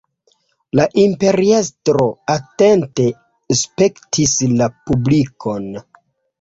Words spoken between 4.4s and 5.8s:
la publikon.